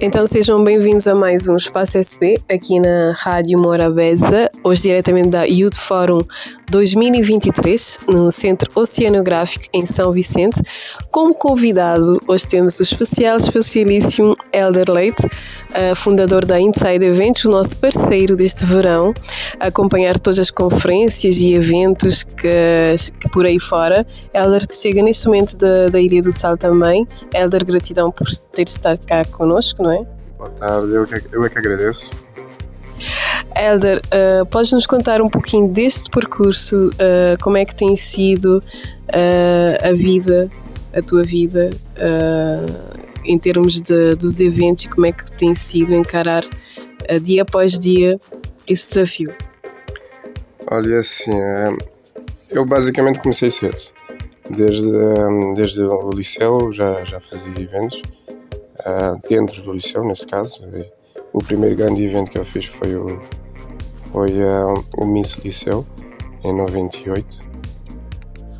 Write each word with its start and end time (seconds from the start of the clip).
Então 0.00 0.28
sejam 0.28 0.62
bem-vindos 0.62 1.08
a 1.08 1.14
mais 1.14 1.48
um 1.48 1.56
Espaço 1.56 1.98
SP 1.98 2.38
aqui 2.48 2.78
na 2.78 3.12
Rádio 3.16 3.58
Morabeza, 3.58 4.48
hoje 4.62 4.82
diretamente 4.82 5.30
da 5.30 5.42
Youth 5.42 5.74
Forum 5.74 6.20
2023, 6.70 7.98
no 8.08 8.30
Centro 8.30 8.70
Oceanográfico 8.76 9.64
em 9.72 9.84
São 9.84 10.12
Vicente. 10.12 10.62
Como 11.10 11.34
convidado, 11.34 12.22
hoje 12.28 12.46
temos 12.46 12.78
o 12.78 12.84
especial, 12.84 13.38
especialíssimo 13.38 14.36
Elder 14.52 14.88
Leite, 14.88 15.26
uh, 15.26 15.96
fundador 15.96 16.44
da 16.44 16.60
Inside 16.60 17.04
Eventos, 17.04 17.44
nosso 17.46 17.76
parceiro 17.78 18.36
deste 18.36 18.64
verão, 18.64 19.12
a 19.58 19.66
acompanhar 19.66 20.16
todas 20.20 20.38
as 20.38 20.50
conferências 20.52 21.38
e 21.38 21.54
eventos 21.54 22.22
que, 22.22 22.94
que 23.18 23.28
por 23.30 23.46
aí 23.46 23.58
fora. 23.58 24.06
Elder 24.32 24.68
que 24.68 24.76
chega 24.76 25.02
neste 25.02 25.26
momento 25.26 25.56
da, 25.56 25.88
da 25.88 26.00
Ilha 26.00 26.22
do 26.22 26.30
Sal 26.30 26.56
também. 26.56 27.04
Elder, 27.34 27.64
gratidão 27.64 28.12
por 28.12 28.28
ter 28.58 28.68
estado 28.68 29.00
cá 29.06 29.24
connosco, 29.24 29.82
não 29.82 29.92
é? 29.92 30.06
Boa 30.36 30.50
tarde, 30.50 30.92
eu, 30.92 31.06
que, 31.06 31.22
eu 31.32 31.44
é 31.44 31.48
que 31.48 31.58
agradeço. 31.58 32.12
Elder, 33.56 34.02
uh, 34.06 34.44
podes 34.46 34.72
nos 34.72 34.86
contar 34.86 35.22
um 35.22 35.28
pouquinho 35.28 35.68
deste 35.68 36.10
percurso, 36.10 36.88
uh, 36.88 37.40
como 37.40 37.56
é 37.56 37.64
que 37.64 37.74
tem 37.74 37.96
sido 37.96 38.58
uh, 38.58 39.88
a 39.88 39.92
vida, 39.92 40.50
a 40.92 41.02
tua 41.02 41.22
vida, 41.22 41.70
em 43.24 43.38
termos 43.38 43.80
de, 43.80 44.14
dos 44.16 44.40
eventos 44.40 44.84
e 44.84 44.88
como 44.88 45.06
é 45.06 45.12
que 45.12 45.30
tem 45.32 45.54
sido 45.54 45.94
encarar 45.94 46.44
dia 47.22 47.42
após 47.42 47.78
dia 47.78 48.18
esse 48.66 48.88
desafio? 48.88 49.34
Olha, 50.70 51.00
assim, 51.00 51.32
eu 52.50 52.64
basicamente 52.64 53.20
comecei 53.20 53.50
cedo. 53.50 53.76
Desde, 54.50 54.90
desde 55.54 55.82
o 55.82 56.10
liceu 56.10 56.72
já, 56.72 57.04
já 57.04 57.20
fazia 57.20 57.52
eventos, 57.60 58.00
dentro 59.28 59.62
do 59.62 59.72
liceu, 59.72 60.02
nesse 60.04 60.26
caso. 60.26 60.62
O 61.32 61.38
primeiro 61.38 61.76
grande 61.76 62.04
evento 62.04 62.30
que 62.30 62.38
eu 62.38 62.44
fiz 62.44 62.64
foi 62.64 62.94
o, 62.94 63.20
foi, 64.12 64.32
o 64.96 65.04
Miss 65.04 65.34
Liceu, 65.36 65.86
em 66.44 66.52
98. 66.52 67.48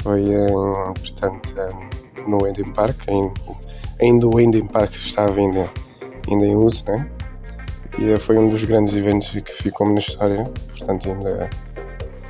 Foi, 0.03 0.23
portanto, 0.95 1.55
no 2.27 2.47
Eden 2.47 2.73
Park, 2.73 3.01
ainda 4.01 4.27
o 4.27 4.41
Eden 4.41 4.67
Park 4.67 4.93
estava 4.95 5.39
ainda, 5.39 5.69
ainda 6.29 6.47
em 6.47 6.57
uso, 6.57 6.85
né? 6.87 7.09
E 7.99 8.17
foi 8.17 8.39
um 8.39 8.49
dos 8.49 8.63
grandes 8.63 8.95
eventos 8.95 9.31
que 9.31 9.53
ficou 9.53 9.89
na 9.89 9.99
história, 9.99 10.45
portanto, 10.69 11.11
ainda, 11.11 11.51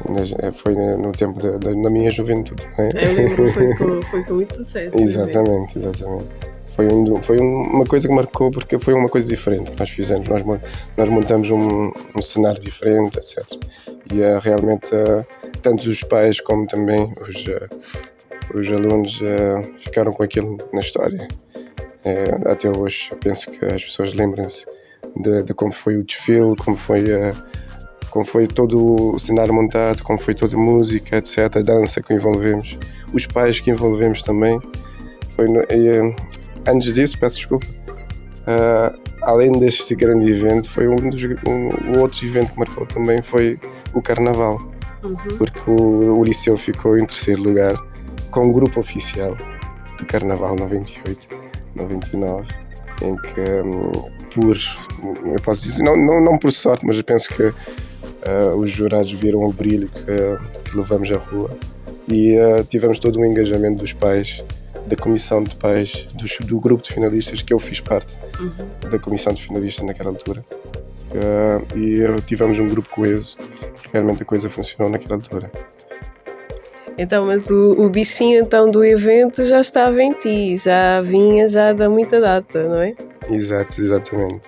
ainda 0.09 0.53
foi 0.53 0.75
no 0.75 1.13
tempo 1.13 1.39
da, 1.41 1.51
da, 1.59 1.71
da 1.71 1.91
minha 1.91 2.11
juventude. 2.11 2.67
Né? 2.79 2.91
Foi 3.37 3.75
com, 3.77 4.03
foi 4.03 4.25
com 4.25 4.35
muito 4.35 4.55
sucesso. 4.55 4.97
exatamente, 4.99 5.79
exatamente. 5.79 6.48
Foi, 6.79 6.87
um, 6.87 7.21
foi 7.21 7.39
uma 7.41 7.85
coisa 7.85 8.07
que 8.07 8.15
marcou 8.15 8.53
porque 8.53 8.79
foi 8.79 8.95
uma 8.95 9.09
coisa 9.09 9.27
diferente 9.27 9.73
que 9.73 9.81
nós 9.81 9.91
fizemos. 9.91 10.29
Nós, 10.29 10.45
nós 10.97 11.09
montamos 11.09 11.51
um, 11.51 11.91
um 12.15 12.23
cenário 12.23 12.61
diferente, 12.61 13.19
etc. 13.19 13.45
E 14.13 14.21
uh, 14.21 14.39
realmente, 14.39 14.95
uh, 14.95 15.27
tanto 15.61 15.91
os 15.91 16.05
pais 16.05 16.41
como 16.41 16.69
também 16.69 17.13
os, 17.21 17.45
uh, 17.49 18.57
os 18.57 18.69
alunos 18.69 19.19
ficaram 19.77 20.13
com 20.13 20.23
aquilo 20.23 20.57
na 20.73 20.79
história. 20.79 21.27
até 22.47 22.71
hoje, 22.71 23.09
eu 23.11 23.19
penso 23.19 23.51
que 23.51 23.65
as 23.65 23.83
pessoas 23.83 24.15
lembram-se 24.15 24.65
de, 25.17 25.43
de, 25.43 25.55
como 25.55 25.73
foi 25.73 25.97
o 25.97 26.05
desfile, 26.05 26.55
como 26.55 26.77
foi, 26.77 27.03
como 28.11 28.25
foi 28.25 28.47
todo 28.47 29.15
o 29.15 29.19
cenário 29.19 29.53
montado, 29.53 30.05
como 30.05 30.17
foi 30.17 30.33
toda 30.33 30.55
a 30.55 30.59
música, 30.61 31.17
etc. 31.17 31.57
A 31.57 31.61
dança 31.61 32.01
que 32.01 32.15
envolvemos, 32.15 32.79
os 33.13 33.27
pais 33.27 33.59
que 33.59 33.73
envolvemos 33.73 34.23
também. 34.23 34.61
Foi, 35.31 35.47
antes 36.71 36.95
disso, 36.95 37.19
peço 37.19 37.37
desculpa, 37.37 37.67
uh, 37.67 38.99
além 39.23 39.53
deste 39.53 39.95
grande 39.95 40.31
evento, 40.31 40.71
foi 40.71 40.89
um 40.89 40.97
dos 40.97 41.23
um, 41.25 41.97
um 41.97 42.01
outro 42.01 42.25
evento 42.25 42.53
que 42.53 42.59
marcou 42.59 42.87
também 42.87 43.21
foi 43.23 43.59
o 43.95 44.03
Carnaval, 44.03 44.59
uhum. 45.03 45.17
porque 45.37 45.71
o, 45.71 46.19
o 46.19 46.25
Liceu 46.25 46.57
ficou 46.57 46.99
em 46.99 47.05
terceiro 47.07 47.43
lugar 47.43 47.75
com 48.31 48.49
o 48.49 48.53
grupo 48.53 48.81
oficial 48.81 49.37
do 49.99 50.07
Carnaval 50.07 50.55
98, 50.57 51.29
99, 51.75 52.49
em 53.03 53.17
que 53.17 53.41
um, 53.63 53.93
por, 54.35 54.57
eu 55.27 55.41
posso 55.43 55.65
dizer, 55.65 55.83
não, 55.83 55.97
não, 55.97 56.21
não 56.21 56.39
por 56.39 56.53
sorte, 56.53 56.87
mas 56.87 56.97
eu 56.97 57.05
penso 57.05 57.29
que 57.35 57.43
uh, 57.45 58.57
os 58.57 58.71
jurados 58.71 59.13
viram 59.13 59.41
o 59.45 59.53
brilho 59.53 59.89
que, 59.89 60.71
que 60.71 60.77
levamos 60.77 61.11
à 61.13 61.19
rua. 61.19 61.51
E 62.07 62.37
uh, 62.39 62.65
tivemos 62.65 62.99
todo 62.99 63.19
o 63.19 63.25
engajamento 63.25 63.79
dos 63.79 63.93
pais 63.93 64.43
da 64.89 64.97
comissão 64.97 65.43
de 65.43 65.55
pais 65.57 66.07
do, 66.15 66.47
do, 66.47 66.61
grupo 66.61 66.83
de 66.83 66.93
finalistas 66.93 67.43
que 67.43 67.53
eu 67.53 67.59
fiz 67.59 67.81
parte 67.81 68.17
uhum. 68.41 68.91
da 68.91 68.99
comissão 68.99 69.33
de 69.33 69.43
finalistas 69.43 69.85
naquela 69.87 70.11
altura 70.11 70.45
uh, 70.51 71.79
e 71.79 72.21
tivemos 72.23 72.59
um 72.59 72.67
grupo 72.67 72.89
coeso 72.89 73.37
realmente 73.93 74.23
a 74.23 74.27
coisa 74.27 74.49
funcionou 74.49 74.91
naquela 74.91 75.15
altura 75.17 75.51
então, 76.99 77.27
mas 77.27 77.49
o, 77.49 77.77
o, 77.79 77.89
bichinho 77.89 78.41
então 78.41 78.69
do 78.69 78.85
evento 78.85 79.45
já 79.45 79.61
estava 79.61 80.03
em 80.03 80.13
ti, 80.15 80.57
já 80.57 81.01
vinha 81.01 81.47
já 81.47 81.73
da 81.73 81.89
muita 81.89 82.21
data, 82.21 82.65
não 82.65 82.83
é? 82.83 82.93
Exato, 83.31 83.81
exatamente. 83.81 84.43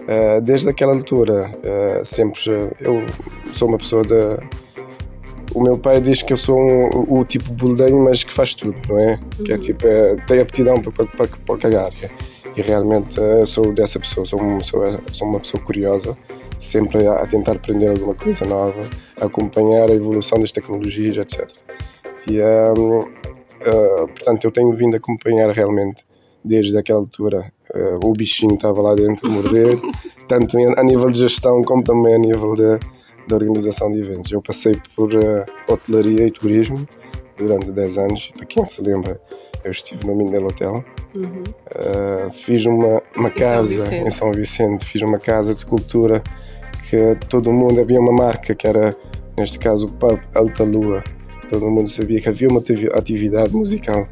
Uh, 0.00 0.38
desde 0.42 0.68
aquela 0.68 0.92
altura, 0.92 1.50
uh, 1.50 2.04
sempre 2.04 2.38
eu 2.80 3.02
sou 3.52 3.68
uma 3.68 3.78
pessoa 3.78 4.02
da, 4.02 4.38
o 5.54 5.62
meu 5.62 5.78
pai 5.78 6.00
diz 6.00 6.20
que 6.20 6.32
eu 6.32 6.36
sou 6.36 6.58
um, 6.58 7.20
o 7.20 7.24
tipo 7.24 7.52
boldenho, 7.52 8.04
mas 8.04 8.24
que 8.24 8.32
faz 8.32 8.54
tudo, 8.54 8.74
não 8.88 8.98
é? 8.98 9.12
Uhum. 9.12 9.44
Que 9.44 9.52
é 9.52 9.54
uhum. 9.54 9.60
tipo, 9.60 9.86
é, 9.86 10.16
tem 10.26 10.40
aptidão 10.40 10.82
para, 10.82 11.06
para, 11.06 11.28
para 11.28 11.58
cagar. 11.58 11.92
É? 12.02 12.10
E 12.56 12.60
realmente 12.60 13.18
uh, 13.18 13.46
sou 13.46 13.72
dessa 13.72 13.98
pessoa, 13.98 14.26
sou, 14.26 14.38
sou, 14.62 14.82
sou 15.12 15.28
uma 15.28 15.40
pessoa 15.40 15.62
curiosa, 15.62 16.16
sempre 16.58 17.06
a, 17.06 17.14
a, 17.14 17.26
tentar 17.26 17.52
aprender 17.52 17.88
alguma 17.88 18.14
coisa 18.14 18.44
nova, 18.44 18.88
a 19.20 19.26
acompanhar 19.26 19.90
a 19.90 19.94
evolução 19.94 20.38
das 20.38 20.52
tecnologias, 20.52 21.16
etc. 21.16 21.48
E, 22.28 22.40
um, 22.40 23.00
uh, 23.00 23.08
eh, 23.60 24.06
portanto, 24.06 24.44
eu 24.44 24.50
tenho 24.50 24.72
vindo 24.72 24.94
a 24.94 24.98
acompanhar 24.98 25.50
realmente 25.50 26.04
desde 26.44 26.76
aquela 26.76 27.00
altura. 27.00 27.52
Uh, 27.74 28.06
o 28.06 28.12
bichinho 28.12 28.54
estava 28.54 28.80
lá 28.80 28.94
dentro 28.94 29.28
a 29.28 29.32
morder, 29.32 29.78
tanto 30.28 30.56
a 30.58 30.82
nível 30.82 31.10
de 31.10 31.18
gestão 31.18 31.62
como 31.64 31.82
também 31.82 32.14
a 32.14 32.18
nível 32.18 32.54
de 32.54 32.78
da 33.28 33.36
organização 33.36 33.90
de 33.90 34.00
eventos. 34.00 34.30
Eu 34.32 34.42
passei 34.42 34.74
por 34.94 35.14
uh, 35.14 35.44
hotelaria 35.68 36.26
e 36.26 36.30
turismo 36.30 36.86
durante 37.36 37.70
10 37.70 37.98
anos. 37.98 38.32
Para 38.36 38.46
quem 38.46 38.64
se 38.64 38.82
lembra, 38.82 39.20
eu 39.64 39.70
estive 39.70 40.06
no 40.06 40.14
Mindelo 40.14 40.48
Hotel. 40.48 40.84
Uhum. 41.14 41.42
Uh, 41.42 42.30
fiz 42.30 42.66
uma, 42.66 43.02
uma 43.16 43.30
casa 43.30 43.86
São 43.86 44.06
em 44.06 44.10
São 44.10 44.32
Vicente, 44.32 44.84
fiz 44.84 45.02
uma 45.02 45.18
casa 45.18 45.54
de 45.54 45.64
cultura 45.64 46.22
que 46.88 47.16
todo 47.28 47.52
mundo, 47.52 47.80
havia 47.80 47.98
uma 47.98 48.12
marca 48.12 48.54
que 48.54 48.66
era, 48.66 48.94
neste 49.36 49.58
caso, 49.58 49.86
o 49.86 49.92
pub 49.92 50.20
Alta 50.34 50.64
Lua. 50.64 51.02
Todo 51.48 51.70
mundo 51.70 51.88
sabia 51.88 52.20
que 52.20 52.28
havia 52.28 52.48
uma 52.48 52.62
atividade 52.94 53.54
musical 53.54 54.08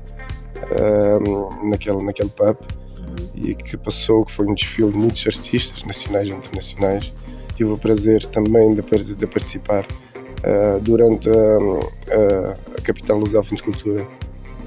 uh, 0.70 1.68
naquele, 1.68 2.02
naquele 2.02 2.30
pub 2.30 2.56
uhum. 2.98 3.30
e 3.34 3.54
que 3.54 3.76
passou, 3.76 4.24
que 4.24 4.32
foi 4.32 4.46
um 4.46 4.54
desfile 4.54 4.90
de 4.90 4.98
muitos 4.98 5.26
artistas 5.26 5.84
nacionais 5.84 6.28
e 6.28 6.32
internacionais 6.32 7.12
tive 7.52 7.70
o 7.70 7.78
prazer 7.78 8.24
também 8.26 8.74
de, 8.74 8.82
de 9.14 9.26
participar 9.26 9.84
uh, 9.84 10.80
durante 10.80 11.28
a, 11.28 12.54
a, 12.78 12.82
Capital 12.82 13.18
Lusófona 13.18 13.56
de 13.56 13.62
Cultura, 13.62 14.06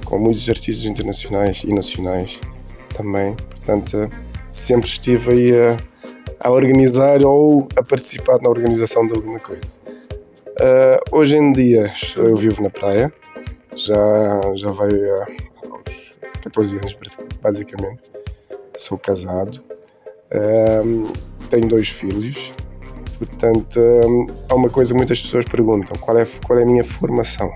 com 0.05 0.17
muitos 0.17 0.49
artistas 0.49 0.85
internacionais 0.85 1.63
e 1.63 1.73
nacionais 1.73 2.39
também. 2.95 3.35
Portanto, 3.35 4.09
sempre 4.51 4.87
estive 4.87 5.31
aí 5.31 5.51
a, 5.51 5.77
a 6.39 6.51
organizar 6.51 7.23
ou 7.23 7.67
a 7.75 7.83
participar 7.83 8.41
na 8.41 8.49
organização 8.49 9.05
de 9.07 9.13
alguma 9.15 9.39
coisa. 9.39 9.63
Uh, 10.55 11.17
hoje 11.17 11.35
em 11.35 11.51
dia 11.51 11.91
eu 12.15 12.35
vivo 12.35 12.63
na 12.63 12.69
praia, 12.69 13.11
já, 13.75 14.41
já 14.55 14.71
vai 14.71 14.89
aos 15.69 16.13
14 16.41 16.77
anos 16.77 16.95
basicamente. 17.41 18.03
Sou 18.77 18.97
casado, 18.97 19.61
uh, 20.31 21.13
tenho 21.49 21.67
dois 21.67 21.89
filhos, 21.89 22.53
Portanto, 23.25 23.79
hum, 23.79 24.27
há 24.49 24.55
uma 24.55 24.69
coisa 24.69 24.93
que 24.93 24.97
muitas 24.97 25.21
pessoas 25.21 25.45
perguntam: 25.45 25.97
qual 25.99 26.17
é, 26.17 26.23
qual 26.45 26.59
é 26.59 26.63
a 26.63 26.65
minha 26.65 26.83
formação? 26.83 27.51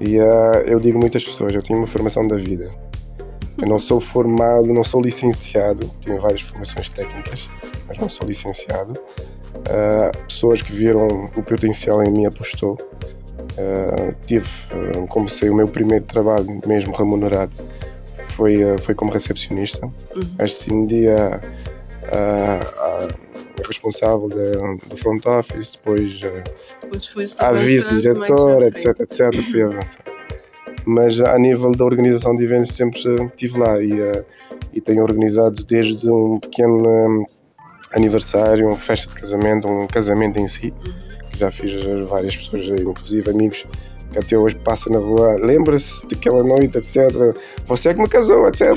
E 0.00 0.18
uh, 0.18 0.58
eu 0.66 0.78
digo 0.78 0.98
a 0.98 1.00
muitas 1.00 1.24
pessoas: 1.24 1.54
eu 1.54 1.62
tenho 1.62 1.78
uma 1.78 1.86
formação 1.86 2.26
da 2.26 2.36
vida. 2.36 2.70
Eu 3.58 3.66
não 3.66 3.78
sou 3.78 4.00
formado, 4.00 4.72
não 4.72 4.84
sou 4.84 5.02
licenciado, 5.02 5.90
tenho 6.04 6.20
várias 6.20 6.42
formações 6.42 6.88
técnicas, 6.88 7.50
mas 7.88 7.98
não 7.98 8.08
sou 8.08 8.26
licenciado. 8.26 8.92
Uh, 8.92 10.16
pessoas 10.26 10.62
que 10.62 10.72
viram 10.72 11.30
o 11.36 11.42
potencial 11.42 12.02
em 12.02 12.10
mim 12.10 12.26
apostou 12.26 12.78
Uh, 13.58 14.14
tive, 14.24 14.46
uh, 14.72 15.04
comecei 15.08 15.50
o 15.50 15.54
meu 15.54 15.66
primeiro 15.66 16.04
trabalho 16.04 16.60
mesmo 16.64 16.94
remunerado 16.94 17.56
foi, 18.38 18.58
foi 18.82 18.94
como 18.94 19.10
recepcionista. 19.10 19.84
Uhum. 19.86 20.22
Assim, 20.38 20.86
dia 20.86 21.40
responsável 23.66 24.28
de, 24.28 24.86
do 24.88 24.96
front 24.96 25.24
office, 25.26 25.72
depois, 25.72 26.20
depois 26.82 27.36
a 27.38 27.52
vice-diretor, 27.52 28.62
etc, 28.62 29.00
etc, 29.00 29.42
fui 29.50 29.62
avançar. 29.64 30.04
Mas 30.84 31.20
a 31.20 31.38
nível 31.38 31.72
da 31.72 31.84
organização 31.84 32.34
de 32.34 32.44
eventos 32.44 32.72
sempre 32.72 32.98
estive 32.98 33.58
lá 33.58 33.82
e, 33.82 33.92
e 34.72 34.80
tenho 34.80 35.02
organizado 35.02 35.62
desde 35.64 36.10
um 36.10 36.38
pequeno 36.38 36.88
um, 36.88 37.26
aniversário, 37.92 38.66
uma 38.66 38.76
festa 38.76 39.08
de 39.10 39.16
casamento, 39.16 39.68
um 39.68 39.86
casamento 39.86 40.38
em 40.38 40.48
si, 40.48 40.72
que 41.30 41.38
já 41.38 41.50
fiz 41.50 41.72
várias 42.08 42.36
pessoas, 42.36 42.68
inclusive 42.68 43.30
amigos, 43.30 43.66
que 44.12 44.18
até 44.18 44.36
hoje 44.36 44.56
passa 44.56 44.90
na 44.90 44.98
rua, 44.98 45.36
lembra-se 45.38 46.06
daquela 46.06 46.42
noite, 46.42 46.78
etc. 46.78 47.36
Você 47.66 47.90
é 47.90 47.94
que 47.94 48.00
me 48.00 48.08
casou, 48.08 48.48
etc. 48.48 48.68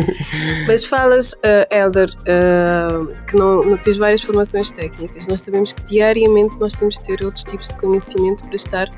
Mas 0.66 0.84
falas, 0.84 1.32
uh, 1.32 1.66
Elder, 1.70 2.10
uh, 2.10 3.06
que 3.26 3.36
não, 3.36 3.64
não 3.64 3.78
tens 3.78 3.96
várias 3.96 4.22
formações 4.22 4.70
técnicas. 4.70 5.26
Nós 5.26 5.40
sabemos 5.40 5.72
que 5.72 5.82
diariamente 5.84 6.58
nós 6.58 6.78
temos 6.78 6.96
de 6.96 7.02
ter 7.02 7.24
outros 7.24 7.44
tipos 7.44 7.68
de 7.68 7.76
conhecimento 7.76 8.44
para 8.44 8.56
estar 8.56 8.90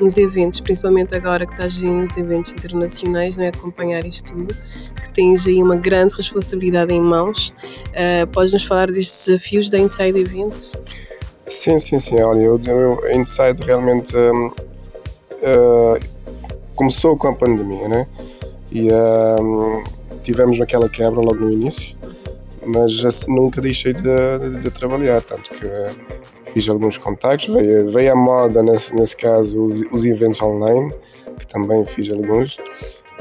nos 0.00 0.18
eventos, 0.18 0.60
principalmente 0.60 1.14
agora 1.14 1.46
que 1.46 1.52
estás 1.52 1.78
nos 1.78 2.16
eventos 2.16 2.52
internacionais, 2.52 3.36
né, 3.36 3.48
acompanhar 3.48 4.04
isto 4.04 4.34
tudo, 4.34 4.54
que 5.02 5.10
tens 5.14 5.46
aí 5.46 5.62
uma 5.62 5.76
grande 5.76 6.14
responsabilidade 6.14 6.92
em 6.92 7.00
mãos. 7.00 7.54
Uh, 7.88 8.26
Podes-nos 8.32 8.64
falar 8.64 8.88
destes 8.88 9.26
desafios 9.26 9.70
da 9.70 9.78
Inside 9.78 10.20
Eventos? 10.20 10.72
Sim, 11.46 11.78
sim, 11.78 11.98
sim. 11.98 12.20
Olha, 12.20 12.40
eu, 12.40 12.60
eu 12.66 13.10
Inside 13.12 13.62
realmente 13.64 14.16
um, 14.16 14.50
uh, 15.46 15.98
começou 16.74 17.16
com 17.16 17.28
a 17.28 17.32
pandemia, 17.32 17.88
né? 17.88 18.06
E 18.70 18.88
uh, 18.88 19.84
tivemos 20.22 20.60
aquela 20.60 20.88
quebra 20.88 21.20
logo 21.20 21.36
no 21.36 21.52
início, 21.52 21.96
mas 22.64 23.04
assim, 23.04 23.34
nunca 23.34 23.60
deixei 23.60 23.92
de, 23.92 24.02
de, 24.02 24.60
de, 24.60 24.70
trabalhar, 24.70 25.22
tanto 25.22 25.50
que 25.50 25.66
fiz 26.52 26.68
alguns 26.68 26.98
contactos, 26.98 27.54
veio, 27.54 27.88
veio 27.88 28.12
a 28.12 28.16
moda 28.16 28.62
nesse, 28.62 28.94
nesse 28.94 29.16
caso 29.16 29.66
os, 29.66 29.82
os 29.92 30.04
eventos 30.04 30.42
online, 30.42 30.92
que 31.38 31.46
também 31.46 31.84
fiz 31.86 32.10
alguns, 32.10 32.58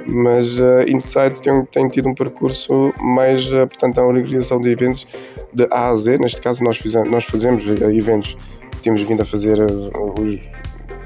mas 0.08 0.60
uh, 0.60 0.82
Insight 0.88 1.42
tem, 1.42 1.64
tem, 1.66 1.88
tido 1.90 2.10
um 2.10 2.16
percurso 2.16 2.94
mais, 3.00 3.52
uh, 3.54 3.68
portanto, 3.68 4.00
a 4.00 4.06
organização 4.06 4.60
de 4.60 4.70
eventos 4.70 5.08
de 5.54 5.68
A 5.72 5.90
a 5.90 5.96
Z, 5.96 6.18
neste 6.18 6.42
caso 6.42 6.64
nós, 6.64 6.78
fizemos, 6.78 7.10
nós 7.10 7.24
fazemos 7.24 7.66
eventos, 7.68 8.36
temos 8.82 9.02
vindo 9.02 9.22
a 9.22 9.26
fazer 9.26 9.60
os 9.62 10.40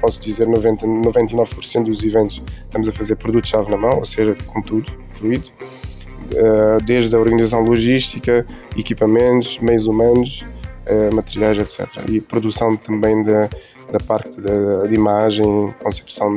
posso 0.00 0.20
dizer 0.20 0.48
90, 0.48 0.86
99% 0.86 1.84
dos 1.84 2.02
eventos 2.04 2.42
estamos 2.64 2.88
a 2.88 2.92
fazer 2.92 3.16
produto-chave 3.16 3.70
na 3.70 3.76
mão, 3.76 3.98
ou 3.98 4.04
seja, 4.04 4.36
com 4.46 4.62
tudo 4.62 4.90
incluído, 5.14 5.50
eh, 6.34 6.78
desde 6.84 7.14
a 7.14 7.18
organização 7.18 7.60
logística, 7.60 8.46
equipamentos, 8.76 9.58
meios 9.58 9.86
humanos, 9.86 10.46
eh, 10.86 11.10
materiais, 11.10 11.58
etc. 11.58 11.88
E 12.08 12.20
produção 12.20 12.76
também 12.76 13.22
da, 13.22 13.48
da 13.92 13.98
parte 14.06 14.30
de, 14.40 14.88
de 14.88 14.94
imagem, 14.94 15.74
concepção 15.82 16.36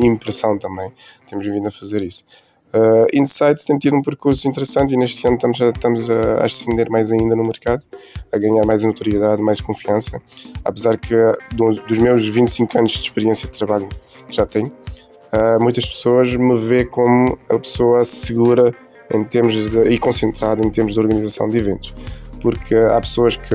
impressão 0.00 0.58
também. 0.58 0.90
Temos 1.28 1.46
vindo 1.46 1.66
a 1.66 1.70
fazer 1.70 2.02
isso. 2.02 2.24
Uh, 2.74 3.06
Insights 3.12 3.62
tem 3.62 3.78
tido 3.78 3.96
um 3.96 4.02
percurso 4.02 4.48
interessante 4.48 4.94
e 4.94 4.96
neste 4.96 5.24
ano 5.24 5.36
estamos 5.36 5.62
a, 5.62 5.68
estamos 5.68 6.10
a 6.10 6.44
ascender 6.44 6.90
mais 6.90 7.12
ainda 7.12 7.36
no 7.36 7.44
mercado, 7.44 7.84
a 8.32 8.36
ganhar 8.36 8.66
mais 8.66 8.82
notoriedade, 8.82 9.40
mais 9.40 9.60
confiança, 9.60 10.20
apesar 10.64 10.98
que 10.98 11.14
do, 11.54 11.70
dos 11.70 11.98
meus 11.98 12.26
25 12.26 12.76
anos 12.76 12.90
de 12.90 13.02
experiência 13.02 13.48
de 13.48 13.56
trabalho 13.56 13.88
que 14.26 14.34
já 14.34 14.44
tenho, 14.44 14.66
uh, 14.66 15.62
muitas 15.62 15.86
pessoas 15.86 16.34
me 16.34 16.58
veem 16.58 16.88
como 16.88 17.38
a 17.48 17.56
pessoa 17.60 18.02
segura 18.02 18.74
em 19.12 19.22
termos 19.22 19.52
de, 19.52 19.84
e 19.84 19.96
concentrada 19.96 20.66
em 20.66 20.70
termos 20.70 20.94
de 20.94 20.98
organização 21.00 21.48
de 21.48 21.58
eventos, 21.58 21.94
porque 22.42 22.74
há 22.74 23.00
pessoas 23.00 23.36
que 23.36 23.54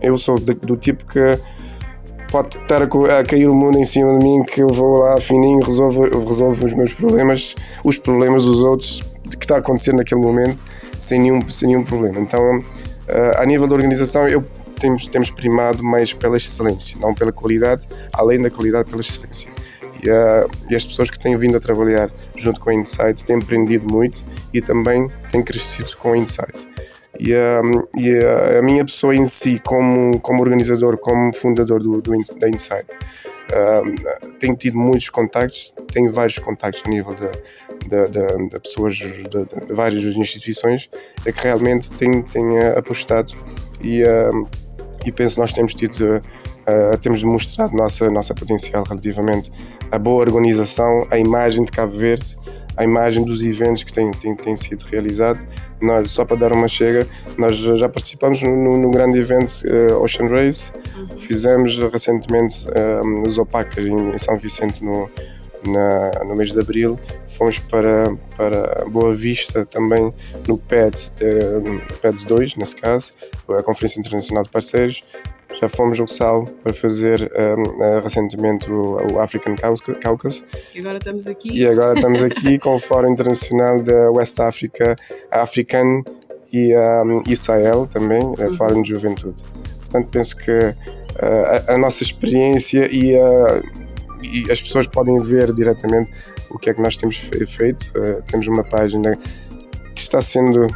eu 0.00 0.16
sou 0.16 0.36
de, 0.36 0.54
do 0.54 0.74
tipo 0.78 1.04
que 1.04 1.38
pode 2.30 2.56
estar 2.56 2.82
a, 2.82 3.24
cair 3.24 3.48
o 3.48 3.54
mundo 3.54 3.78
em 3.78 3.84
cima 3.84 4.18
de 4.18 4.24
mim 4.24 4.42
que 4.42 4.62
eu 4.62 4.68
vou 4.68 4.98
lá 4.98 5.20
fininho, 5.20 5.60
resolvo, 5.60 6.02
resolvo 6.26 6.64
os 6.64 6.72
meus 6.72 6.92
problemas, 6.92 7.54
os 7.84 7.98
problemas 7.98 8.44
dos 8.44 8.62
outros 8.62 9.02
que 9.38 9.44
está 9.44 9.56
a 9.56 9.58
acontecer 9.58 9.92
naquele 9.92 10.20
momento 10.20 10.62
sem 10.98 11.20
nenhum, 11.20 11.46
sem 11.48 11.68
nenhum 11.68 11.84
problema. 11.84 12.20
Então, 12.20 12.62
a 13.36 13.44
nível 13.44 13.66
da 13.66 13.74
organização, 13.74 14.28
eu 14.28 14.44
temos, 14.80 15.06
temos 15.08 15.30
primado 15.30 15.82
mais 15.82 16.12
pela 16.12 16.36
excelência, 16.36 16.98
não 17.00 17.14
pela 17.14 17.32
qualidade, 17.32 17.86
além 18.12 18.40
da 18.40 18.50
qualidade, 18.50 18.90
pela 18.90 19.00
excelência. 19.00 19.50
E, 20.02 20.10
uh, 20.10 20.48
e, 20.70 20.76
as 20.76 20.84
pessoas 20.84 21.10
que 21.10 21.18
têm 21.18 21.36
vindo 21.36 21.56
a 21.56 21.60
trabalhar 21.60 22.10
junto 22.36 22.60
com 22.60 22.68
a 22.68 22.74
Insight 22.74 23.24
têm 23.24 23.36
aprendido 23.36 23.90
muito 23.90 24.22
e 24.52 24.60
também 24.60 25.10
têm 25.30 25.42
crescido 25.42 25.96
com 25.96 26.12
a 26.12 26.18
Insight 26.18 26.68
e, 27.18 27.34
a, 27.34 27.60
e 27.96 28.18
a, 28.18 28.58
a, 28.58 28.62
minha 28.62 28.84
pessoa 28.84 29.14
em 29.14 29.26
si, 29.26 29.60
como, 29.60 30.20
como 30.20 30.42
organizador, 30.42 30.98
como 30.98 31.32
fundador 31.32 31.82
do, 31.82 32.00
do 32.00 32.12
da 32.38 32.48
Insight, 32.48 32.86
uh, 33.52 34.30
tenho 34.38 34.56
tido 34.56 34.78
muitos 34.78 35.08
contactos, 35.08 35.74
tenho 35.92 36.10
vários 36.12 36.38
contactos 36.38 36.82
a 36.86 36.88
nível 36.90 37.14
de, 37.14 37.28
de, 37.88 38.06
de, 38.10 38.48
de 38.48 38.60
pessoas 38.60 38.96
de, 38.96 39.24
várias 39.70 40.02
instituições, 40.02 40.90
é 41.24 41.32
que 41.32 41.42
realmente 41.42 41.92
tenho, 41.92 42.22
tenho 42.24 42.78
apostado 42.78 43.32
e, 43.80 44.02
uh, 44.02 44.48
e 45.04 45.12
penso 45.12 45.40
nós 45.40 45.52
temos 45.52 45.74
tido. 45.74 46.20
Uh, 46.68 46.98
temos 46.98 47.22
demonstrado 47.22 47.76
nossa 47.76 48.10
nossa 48.10 48.34
potencial 48.34 48.82
relativamente 48.82 49.52
à 49.92 49.98
boa 50.00 50.20
organização, 50.20 51.06
à 51.12 51.16
imagem 51.16 51.64
de 51.64 51.70
Cabo 51.70 51.92
Verde, 51.92 52.36
a 52.76 52.84
imagem 52.84 53.24
dos 53.24 53.42
eventos 53.42 53.82
que 53.82 53.92
têm, 53.92 54.10
têm, 54.10 54.34
têm 54.34 54.56
sido 54.56 54.82
realizados. 54.84 55.44
Nós, 55.80 56.10
só 56.10 56.24
para 56.24 56.36
dar 56.36 56.52
uma 56.52 56.68
chega, 56.68 57.06
nós 57.36 57.56
já 57.56 57.88
participamos 57.88 58.42
no, 58.42 58.56
no, 58.56 58.78
no 58.78 58.90
grande 58.90 59.18
evento 59.18 59.62
uh, 59.66 60.02
Ocean 60.02 60.28
Race, 60.28 60.72
uhum. 60.96 61.18
fizemos 61.18 61.78
recentemente 61.78 62.66
um, 62.68 62.70
eh, 63.18 63.22
os 63.26 63.36
opacas 63.36 63.84
em, 63.84 64.10
em 64.10 64.18
São 64.18 64.38
Vicente 64.38 64.82
no, 64.82 65.10
na, 65.66 66.10
no 66.24 66.34
mês 66.34 66.52
de 66.52 66.60
abril. 66.60 66.98
Fomos 67.26 67.58
para, 67.58 68.14
para 68.36 68.84
Boa 68.86 69.12
Vista 69.12 69.66
também 69.66 70.12
no 70.46 70.56
PEDS, 70.56 71.12
PEDS 72.00 72.24
2, 72.24 72.56
nesse 72.56 72.76
caso, 72.76 73.12
a 73.48 73.62
Conferência 73.62 74.00
Internacional 74.00 74.42
de 74.42 74.50
Parceiros. 74.50 75.04
Já 75.60 75.68
fomos 75.68 75.98
ao 75.98 76.06
Sal 76.06 76.44
para 76.62 76.72
fazer 76.74 77.30
um, 77.32 77.62
uh, 77.62 78.00
recentemente 78.00 78.70
o, 78.70 78.98
o, 79.12 79.20
African 79.20 79.54
Caucus. 79.54 80.44
E 80.74 80.80
agora 80.80 80.98
estamos 80.98 81.26
aqui. 81.26 81.60
E 81.60 81.66
agora 81.66 81.94
estamos 81.94 82.22
aqui 82.22 82.58
com 82.58 82.74
o 82.74 82.78
Fórum 82.78 83.12
Internacional 83.12 83.80
da 83.80 84.10
West 84.10 84.38
Africa, 84.38 84.94
African 85.30 86.02
e 86.52 86.74
um, 86.76 87.22
Israel 87.26 87.86
também, 87.86 88.22
uhum. 88.22 88.50
Fórum 88.56 88.82
de 88.82 88.90
Juventude. 88.90 89.42
Portanto, 89.80 90.08
penso 90.10 90.36
que 90.36 90.52
uh, 90.52 90.74
a, 91.68 91.74
a, 91.74 91.78
nossa 91.78 92.02
experiência 92.02 92.86
e, 92.92 93.14
uh, 93.16 93.85
e, 94.22 94.50
as 94.50 94.60
pessoas 94.60 94.86
podem 94.86 95.18
ver 95.20 95.52
diretamente 95.52 96.10
o 96.50 96.58
que 96.58 96.70
é 96.70 96.74
que 96.74 96.80
nós 96.80 96.96
temos 96.96 97.16
feito. 97.16 97.92
Uh, 97.96 98.22
temos 98.22 98.46
uma 98.46 98.64
página 98.64 99.16
que 99.94 100.00
está 100.00 100.20
sendo 100.20 100.66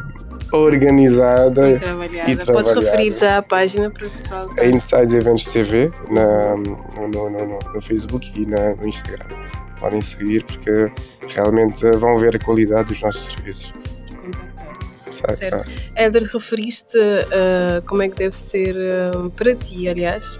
organizada 0.53 1.71
e 1.71 1.79
trabalhada. 1.79 2.31
E 2.31 2.37
trabalhada. 2.37 2.75
Podes 2.75 2.85
referir 2.85 3.13
já 3.13 3.39
a 3.39 3.43
página 3.43 3.91
para 3.91 4.07
o 4.07 4.11
pessoal? 4.11 4.51
É 4.57 4.69
Insights 4.69 5.15
Eventos 5.15 5.45
CV 5.45 5.93
na, 6.11 6.57
no, 6.57 7.09
no, 7.09 7.31
no, 7.31 7.59
no, 7.75 7.81
Facebook 7.81 8.33
e 8.37 8.47
na, 8.47 8.75
no 8.75 8.89
Instagram. 8.89 9.27
Podem 9.79 10.03
seguir 10.03 10.45
porque 10.45 10.93
realmente 11.29 11.89
vão 11.97 12.17
ver 12.17 12.37
a 12.37 12.39
qualidade 12.39 12.89
dos 12.89 13.03
nossos 13.03 13.33
serviços. 13.33 13.73
Certo. 15.09 15.39
certo. 15.39 16.33
Referiste 16.33 16.97
uh, 16.97 17.83
como 17.87 18.03
é 18.03 18.09
que 18.09 18.17
deve 18.17 18.37
ser 18.37 18.77
uh, 18.77 19.31
para 19.31 19.55
ti, 19.57 19.89
aliás, 19.89 20.39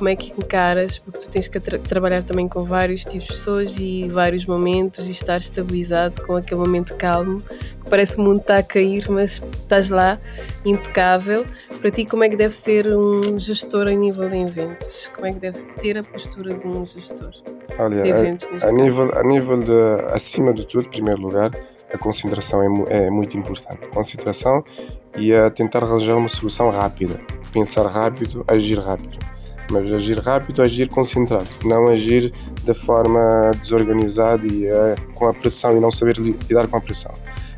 como 0.00 0.08
é 0.08 0.16
que 0.16 0.32
encaras, 0.32 0.98
porque 0.98 1.18
tu 1.18 1.28
tens 1.28 1.46
que 1.46 1.60
tra 1.60 1.78
trabalhar 1.78 2.22
também 2.22 2.48
com 2.48 2.64
vários 2.64 3.04
tipos 3.04 3.26
de 3.26 3.32
pessoas 3.34 3.76
e 3.78 4.08
vários 4.08 4.46
momentos 4.46 5.06
e 5.06 5.10
estar 5.10 5.36
estabilizado 5.36 6.22
com 6.22 6.36
aquele 6.36 6.58
momento 6.58 6.94
calmo, 6.94 7.42
que 7.42 7.90
parece 7.90 8.14
que 8.16 8.22
o 8.22 8.24
mundo 8.24 8.40
está 8.40 8.56
a 8.56 8.62
cair, 8.62 9.04
mas 9.10 9.42
estás 9.60 9.90
lá, 9.90 10.18
impecável. 10.64 11.44
Para 11.82 11.90
ti, 11.90 12.06
como 12.06 12.24
é 12.24 12.30
que 12.30 12.36
deve 12.36 12.54
ser 12.54 12.86
um 12.96 13.38
gestor 13.38 13.88
a 13.88 13.90
nível 13.90 14.26
de 14.26 14.38
eventos? 14.38 15.10
Como 15.14 15.26
é 15.26 15.34
que 15.34 15.38
deve 15.38 15.62
ter 15.82 15.98
a 15.98 16.02
postura 16.02 16.54
de 16.54 16.66
um 16.66 16.86
gestor 16.86 17.32
Olha, 17.78 18.00
de 18.02 18.08
eventos? 18.08 18.48
A, 18.64 18.68
a 18.68 18.72
nível, 18.72 19.10
a 19.14 19.22
nível 19.22 19.60
de, 19.60 19.72
acima 20.14 20.54
de 20.54 20.66
tudo, 20.66 20.86
em 20.86 20.90
primeiro 20.90 21.20
lugar, 21.20 21.50
a 21.92 21.98
concentração 21.98 22.62
é, 22.62 23.04
é, 23.04 23.10
muito 23.10 23.36
importante. 23.36 23.86
Concentração 23.88 24.64
e 25.18 25.34
a 25.34 25.50
tentar 25.50 25.84
arranjar 25.84 26.16
uma 26.16 26.30
solução 26.30 26.70
rápida. 26.70 27.20
Pensar 27.52 27.86
rápido, 27.86 28.42
agir 28.48 28.78
rápido 28.78 29.29
mas 29.70 29.92
agir 29.92 30.18
rápido, 30.18 30.62
agir 30.62 30.88
concentrado, 30.88 31.48
não 31.64 31.88
agir 31.88 32.32
da 32.64 32.74
forma 32.74 33.52
desorganizada 33.60 34.46
e 34.46 34.70
uh, 34.70 35.12
com 35.14 35.28
a 35.28 35.34
pressão 35.34 35.76
e 35.76 35.80
não 35.80 35.90
saber 35.90 36.16
lidar 36.16 36.66
com 36.68 36.76
a 36.76 36.80
pressão. 36.80 37.12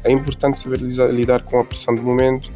É 0.04 0.10
importante 0.10 0.58
saber 0.58 0.78
lidar 0.78 1.42
com 1.44 1.60
a 1.60 1.64
pressão 1.64 1.94
do 1.94 2.02
momento, 2.02 2.50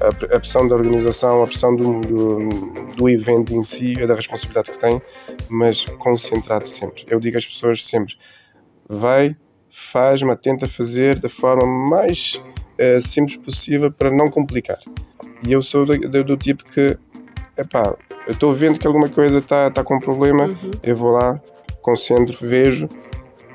a, 0.00 0.08
a 0.08 0.40
pressão 0.40 0.66
da 0.66 0.74
organização, 0.74 1.42
a 1.42 1.46
pressão 1.46 1.74
do, 1.74 2.00
do, 2.00 2.48
do 2.96 3.08
evento 3.08 3.54
em 3.54 3.62
si, 3.62 3.94
da 3.94 4.14
responsabilidade 4.14 4.70
que 4.70 4.78
tem, 4.78 5.00
mas 5.48 5.84
concentrado 5.98 6.66
sempre. 6.66 7.04
Eu 7.08 7.20
digo 7.20 7.36
às 7.36 7.46
pessoas 7.46 7.84
sempre: 7.84 8.14
vai, 8.88 9.36
faz, 9.70 10.22
mas 10.22 10.38
tenta 10.40 10.66
fazer 10.66 11.18
da 11.18 11.28
forma 11.28 11.66
mais 11.66 12.40
uh, 12.78 13.00
simples 13.00 13.36
possível 13.36 13.90
para 13.90 14.10
não 14.10 14.30
complicar. 14.30 14.78
E 15.46 15.52
eu 15.52 15.62
sou 15.62 15.86
do, 15.86 15.96
do, 15.98 16.24
do 16.24 16.36
tipo 16.36 16.64
que, 16.64 16.98
epá, 17.56 17.96
eu 18.28 18.32
estou 18.32 18.52
vendo 18.52 18.78
que 18.78 18.86
alguma 18.86 19.08
coisa 19.08 19.38
está 19.38 19.70
tá 19.70 19.82
com 19.82 19.98
problema, 19.98 20.44
uhum. 20.44 20.70
eu 20.82 20.94
vou 20.94 21.12
lá, 21.12 21.40
concentro, 21.80 22.36
vejo, 22.46 22.86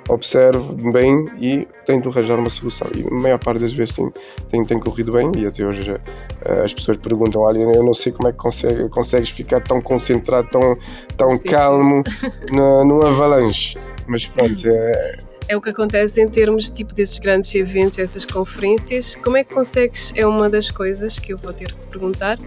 observo 0.09 0.73
bem 0.91 1.27
e 1.39 1.67
tento 1.85 2.09
arranjar 2.09 2.39
uma 2.39 2.49
solução. 2.49 2.87
E 2.95 3.07
a 3.07 3.13
maior 3.13 3.37
parte 3.37 3.61
das 3.61 3.71
vezes 3.71 3.93
tem, 3.93 4.11
tem, 4.49 4.65
tem 4.65 4.79
corrido 4.79 5.11
bem 5.11 5.31
e 5.37 5.45
até 5.45 5.63
hoje 5.63 5.91
uh, 5.91 6.61
as 6.63 6.73
pessoas 6.73 6.97
perguntam, 6.97 7.41
olha, 7.41 7.59
eu 7.59 7.83
não 7.83 7.93
sei 7.93 8.11
como 8.11 8.29
é 8.29 8.31
que 8.31 8.37
consegue, 8.39 8.89
consegues 8.89 9.29
ficar 9.29 9.61
tão 9.61 9.79
concentrado, 9.79 10.49
tão, 10.49 10.75
tão 11.15 11.37
calmo 11.37 12.03
no, 12.51 12.83
no 12.83 13.05
avalanche. 13.05 13.77
Mas 14.07 14.25
pronto, 14.25 14.67
é, 14.67 15.19
é 15.47 15.55
o 15.55 15.61
que 15.61 15.69
acontece 15.69 16.19
em 16.19 16.27
termos 16.27 16.69
tipo 16.69 16.95
desses 16.95 17.19
grandes 17.19 17.53
eventos, 17.53 17.99
essas 17.99 18.25
conferências. 18.25 19.15
Como 19.15 19.37
é 19.37 19.43
que 19.43 19.53
consegues? 19.53 20.11
É 20.15 20.25
uma 20.25 20.49
das 20.49 20.71
coisas 20.71 21.19
que 21.19 21.33
eu 21.33 21.37
vou 21.37 21.53
ter 21.53 21.67
de 21.67 21.85
perguntar. 21.85 22.39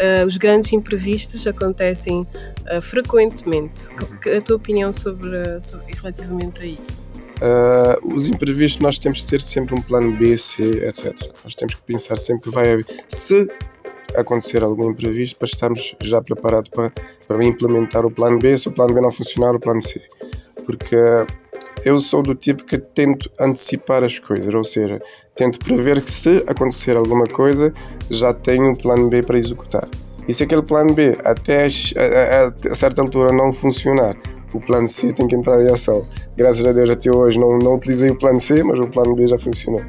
Uh, 0.00 0.26
os 0.26 0.38
grandes 0.38 0.72
imprevistos 0.72 1.46
acontecem 1.46 2.20
uh, 2.20 2.80
frequentemente. 2.80 3.88
A 4.36 4.40
tua 4.40 4.56
opinião 4.56 4.92
sobre, 4.92 5.60
sobre 5.60 5.92
relativamente 5.94 6.62
a 6.62 6.64
isso? 6.64 7.00
Uh, 7.40 8.14
os 8.14 8.28
imprevistos 8.28 8.80
nós 8.80 8.98
temos 8.98 9.18
de 9.18 9.26
ter 9.26 9.40
sempre 9.40 9.74
um 9.74 9.82
plano 9.82 10.16
B, 10.16 10.38
C, 10.38 10.62
etc. 10.86 11.14
Nós 11.44 11.54
temos 11.54 11.74
que 11.74 11.82
pensar 11.82 12.16
sempre 12.16 12.44
que 12.44 12.50
vai 12.50 12.72
haver. 12.72 12.86
Se 13.08 13.46
acontecer 14.14 14.62
algum 14.62 14.90
imprevisto, 14.90 15.36
para 15.36 15.46
estarmos 15.46 15.94
já 16.02 16.20
preparados 16.20 16.70
para, 16.70 16.90
para 17.26 17.44
implementar 17.44 18.04
o 18.04 18.10
plano 18.10 18.38
B, 18.38 18.56
se 18.56 18.68
o 18.68 18.72
plano 18.72 18.94
B 18.94 19.00
não 19.00 19.10
funcionar, 19.10 19.54
o 19.54 19.60
plano 19.60 19.82
C. 19.82 20.00
Porque 20.64 20.96
eu 21.84 21.98
sou 21.98 22.22
do 22.22 22.34
tipo 22.34 22.64
que 22.64 22.78
tento 22.78 23.30
antecipar 23.38 24.04
as 24.04 24.18
coisas, 24.18 24.54
ou 24.54 24.64
seja, 24.64 25.00
tento 25.34 25.58
prever 25.58 26.02
que 26.02 26.12
se 26.12 26.44
acontecer 26.46 26.96
alguma 26.96 27.24
coisa, 27.24 27.72
já 28.10 28.32
tenho 28.32 28.70
um 28.70 28.74
plano 28.74 29.08
B 29.08 29.22
para 29.22 29.38
executar. 29.38 29.88
E 30.28 30.34
se 30.34 30.44
aquele 30.44 30.62
plano 30.62 30.94
B 30.94 31.16
até 31.24 31.64
a, 31.64 31.66
a, 31.66 32.70
a 32.70 32.74
certa 32.74 33.02
altura 33.02 33.32
não 33.32 33.52
funcionar, 33.52 34.16
o 34.52 34.60
plano 34.60 34.88
C 34.88 35.12
tem 35.12 35.26
que 35.26 35.34
entrar 35.34 35.60
em 35.60 35.72
ação. 35.72 36.06
Graças 36.36 36.64
a 36.66 36.72
Deus 36.72 36.90
até 36.90 37.14
hoje 37.14 37.38
não, 37.38 37.58
não 37.58 37.76
utilizei 37.76 38.10
o 38.10 38.18
plano 38.18 38.40
C, 38.40 38.62
mas 38.62 38.78
o 38.78 38.86
plano 38.86 39.14
B 39.14 39.26
já 39.26 39.38
funcionou. 39.38 39.82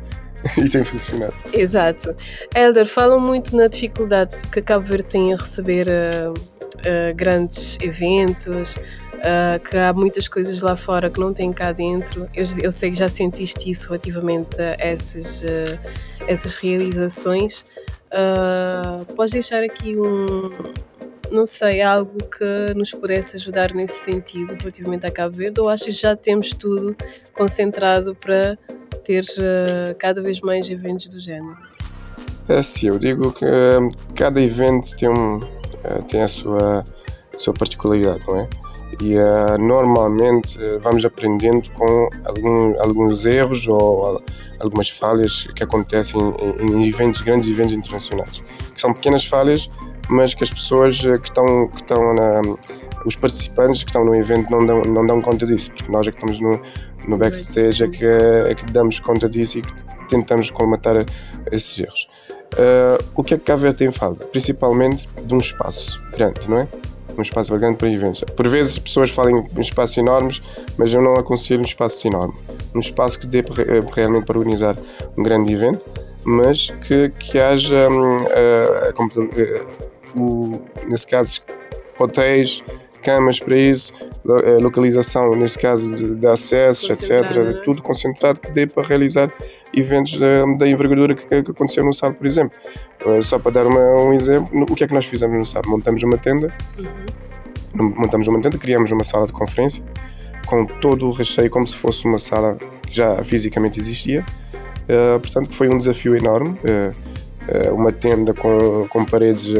e 0.58 0.70
tem 0.70 0.84
funcionado. 0.84 1.34
Exato. 1.54 2.16
Elder, 2.56 2.88
falam 2.88 3.20
muito 3.20 3.56
na 3.56 3.68
dificuldade 3.68 4.36
que 4.52 4.62
Cabo 4.62 4.86
Verde 4.86 5.06
tem 5.06 5.34
a 5.34 5.38
receber 5.38 5.88
uh, 5.88 6.32
uh, 6.32 7.16
grandes 7.16 7.78
eventos, 7.82 8.78
uh, 9.22 9.60
que 9.60 9.78
há 9.78 9.94
muitas 9.94 10.28
coisas 10.28 10.62
lá 10.62 10.76
fora 10.76 11.10
que 11.10 11.20
não 11.20 11.34
tem 11.34 11.54
cá 11.54 11.72
dentro. 11.72 12.30
Eu, 12.36 12.46
eu 12.62 12.72
sei 12.72 12.92
que 12.92 12.98
já 12.98 13.10
sentiste 13.10 13.70
isso 13.70 13.88
relativamente 13.88 14.60
a 14.62 14.76
essas, 14.80 15.42
uh, 15.42 15.80
essas 16.28 16.56
realizações. 16.56 17.66
Uh, 18.12 19.06
podes 19.16 19.32
deixar 19.32 19.64
aqui 19.64 19.96
um, 19.98 20.50
não 21.32 21.48
sei, 21.48 21.82
algo 21.82 22.18
que 22.18 22.74
nos 22.76 22.92
pudesse 22.92 23.38
ajudar 23.38 23.74
nesse 23.74 24.04
sentido 24.04 24.54
relativamente 24.60 25.06
a 25.06 25.12
Cabo 25.12 25.36
Verde 25.36 25.62
ou 25.62 25.70
achas 25.70 25.96
que 25.96 26.02
já 26.02 26.16
temos 26.16 26.50
tudo 26.50 26.96
concentrado 27.34 28.14
para 28.16 28.58
ter 29.04 29.24
uh, 29.24 29.96
cada 29.98 30.22
vez 30.22 30.42
mais 30.42 30.70
eventos 30.70 31.08
do 31.08 31.20
género? 31.20 31.58
É 32.50 32.62
sim, 32.62 32.90
eu 32.90 33.00
digo 33.00 33.32
que 33.32 33.46
cada 34.16 34.42
evento 34.42 34.96
tem, 34.98 35.08
um, 35.08 35.40
tem 36.10 36.22
a 36.22 36.28
sua, 36.28 36.84
sua 37.36 37.54
particularidade, 37.54 38.26
não 38.28 38.42
é? 38.42 38.50
E 39.00 39.16
uh, 39.18 39.58
normalmente 39.58 40.58
uh, 40.58 40.80
vamos 40.80 41.06
aprendendo 41.06 41.70
com 41.72 42.10
algum, 42.26 42.80
alguns 42.82 43.26
erros 43.26 43.68
ou 43.68 44.18
uh, 44.18 44.24
algumas 44.60 44.90
falhas 44.90 45.48
que 45.56 45.64
acontecem 45.64 46.20
em, 46.20 46.72
em, 46.72 46.88
eventos, 46.88 47.22
grandes 47.22 47.50
eventos 47.50 47.74
internacionais, 47.74 48.44
que 48.74 48.82
são 48.82 48.94
pequenas 48.94 49.26
falhas, 49.26 49.70
mas 50.10 50.34
que 50.34 50.44
as 50.44 50.50
pessoas 50.50 51.00
que 51.00 51.30
estão, 51.30 51.68
que 51.70 51.78
estão 51.78 52.14
na, 52.14 52.42
os 53.06 53.16
participantes 53.16 53.84
que 53.84 53.90
estão 53.90 54.04
no 54.04 54.14
evento 54.14 54.52
não 54.52 54.66
dão, 54.66 54.82
não 54.82 55.08
dão 55.08 55.22
conta 55.22 55.46
disso, 55.46 55.72
porque 55.72 55.92
nós 55.92 56.06
é 56.08 56.12
que 56.12 56.18
estamos 56.18 56.40
no, 56.42 56.62
no 57.08 57.18
backstage 57.18 57.84
é 57.84 57.88
que, 57.88 58.06
é 58.06 58.54
que 58.54 58.66
damos 58.72 59.00
conta 59.00 59.30
disso 59.30 59.60
e 59.60 59.62
que 59.62 59.74
tentamos 60.10 60.52
colmatar 60.52 61.06
esses 61.52 61.80
erros. 61.80 62.08
o 63.16 63.24
que 63.24 63.34
é 63.36 63.38
que 63.38 63.46
Cabo 63.46 63.62
Verde 63.62 63.78
tem 63.78 63.92
falta? 63.92 64.26
Principalmente 64.26 65.10
de 65.24 65.34
um 65.34 65.40
espaço 65.40 66.00
grande, 66.12 66.48
não 66.48 66.60
é? 66.60 66.68
Um 67.18 67.22
espaço 67.22 67.58
grande 67.58 67.78
para 67.78 67.90
eventos. 67.90 68.24
Por 68.36 68.48
vezes 68.48 68.74
as 68.74 68.80
pessoas 68.80 69.10
falam 69.10 69.48
em 69.56 69.60
espaços 69.60 69.98
enormes, 69.98 70.42
mas 70.78 70.94
eu 70.94 71.02
não 71.02 71.14
aconselho 71.14 71.62
um 71.62 71.66
espaço 71.66 72.08
enorme. 72.08 72.34
Um 72.76 72.80
espaço 72.80 73.20
que 73.20 73.28
dê 73.28 73.40
eh, 73.40 73.44
realmente 73.94 74.26
para 74.26 74.38
organizar 74.38 74.78
um 75.18 75.24
grande 75.24 75.54
evento, 75.54 75.84
mas 76.24 76.70
que, 76.88 77.10
que 77.20 77.40
haja, 77.40 77.90
uh, 77.90 78.18
uh, 78.96 80.22
uh, 80.22 80.62
nesse 80.88 81.08
caso, 81.08 81.42
hotéis, 82.00 82.64
camas 83.02 83.40
para 83.40 83.58
isso, 83.58 83.94
localização, 84.62 85.36
nesse 85.36 85.58
caso, 85.58 85.96
de, 85.96 86.16
de 86.16 86.28
acessos, 86.28 86.90
etc. 86.90 87.36
Né? 87.36 87.62
Tudo 87.64 87.82
concentrado 87.82 88.40
que 88.40 88.52
dê 88.52 88.68
para 88.68 88.88
realizar 88.88 89.32
eventos 89.74 90.18
da, 90.18 90.46
da 90.58 90.68
envergadura 90.68 91.16
que, 91.16 91.26
que, 91.44 91.52
aconteceu 91.52 91.84
no 91.84 91.94
sábado, 91.94 92.18
por 92.18 92.28
exemplo. 92.28 92.58
Uh, 93.06 93.22
só 93.22 93.40
para 93.40 93.52
dar 93.52 93.68
uma, 93.68 93.80
um 93.80 94.14
exemplo, 94.14 94.66
o 94.70 94.76
que 94.76 94.84
é 94.84 94.88
que 94.88 94.94
nós 94.94 95.06
fizemos 95.06 95.38
no 95.38 95.46
sábado? 95.46 95.70
Montamos 95.70 96.04
uma 96.04 96.18
tenda, 96.18 96.54
uhum. 96.78 97.94
montamos 97.98 98.28
uma 98.28 98.42
tenda, 98.42 98.58
criamos 98.58 98.92
uma 98.92 99.04
sala 99.04 99.26
de 99.26 99.34
conferência 99.34 99.84
com 100.46 100.66
todo 100.66 101.08
o 101.08 101.12
recheio, 101.12 101.50
como 101.50 101.66
se 101.66 101.76
fosse 101.76 102.06
uma 102.06 102.20
sala 102.20 102.58
que 102.86 102.96
já 102.96 103.24
fisicamente 103.24 103.80
existia. 103.80 104.26
Uh, 104.84 105.20
portanto, 105.20 105.54
foi 105.54 105.70
um 105.70 105.78
desafio 105.78 106.16
enorme. 106.16 106.58
Uh, 106.60 107.11
uma 107.74 107.92
tenda 107.92 108.34
com, 108.34 108.88
com 108.88 109.06
paredes 109.06 109.54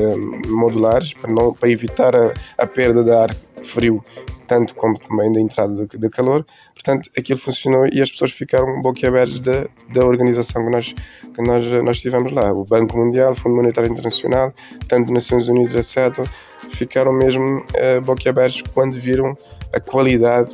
modulares 0.48 1.14
para, 1.14 1.32
não, 1.32 1.54
para 1.54 1.70
evitar 1.70 2.16
a, 2.16 2.34
a 2.58 2.68
perda 2.68 3.04
de 3.04 3.12
ar 3.12 3.36
frio 3.62 4.04
tanto 4.52 4.76
como 4.76 5.00
também 5.00 5.32
da 5.32 5.40
entrada 5.40 5.88
de, 5.88 5.98
de 5.98 6.10
calor. 6.10 6.46
Portanto, 6.74 7.10
aquilo 7.18 7.40
funcionou 7.40 7.88
e 7.90 8.02
as 8.02 8.12
pessoas 8.12 8.32
ficaram 8.32 8.82
boquiabertas 8.82 9.40
da, 9.40 9.66
da 9.94 10.06
organização 10.06 10.66
que 10.66 10.70
nós, 10.70 10.94
que 11.34 11.42
nós, 11.42 11.66
nós 11.82 12.02
tivemos 12.02 12.34
lá. 12.34 12.52
O 12.52 12.66
Banco 12.66 12.98
Mundial, 12.98 13.32
o 13.32 13.36
Fundo 13.36 13.56
Monetário 13.56 13.90
Internacional, 13.90 14.54
tanto 14.90 15.14
Nações 15.14 15.48
Unidas, 15.48 15.74
etc., 15.76 16.28
ficaram 16.68 17.14
mesmo 17.14 17.60
uh, 17.60 18.02
boquiabertos 18.02 18.62
quando 18.74 19.00
viram 19.00 19.38
a 19.72 19.80
qualidade 19.80 20.54